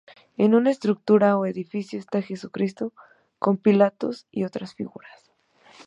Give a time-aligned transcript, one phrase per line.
[0.35, 2.91] En una estructura o edificio está Jesucristo,
[3.37, 5.31] con Pilatos y otras figuras.